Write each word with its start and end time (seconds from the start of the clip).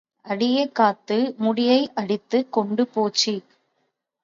அடியைக் 0.25 0.75
காத்து 0.75 1.35
முடியை 1.37 1.91
அடித்துக் 1.93 2.51
கொண்டு 2.51 2.87
போச்சு. 2.87 3.35